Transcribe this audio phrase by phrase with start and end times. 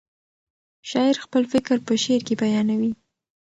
[0.89, 2.91] شاعر خپل فکر په شعر کې بیانوي.